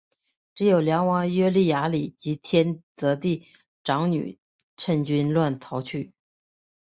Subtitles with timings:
[0.55, 3.45] 只有梁王耶律雅里及天祚帝
[3.83, 4.39] 长女
[4.75, 6.11] 乘军乱逃去。